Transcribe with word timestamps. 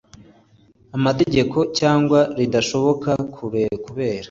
amategeko 0.97 1.57
cyangwa 1.77 2.19
ridashoboka 2.37 3.11
kubera 3.35 3.75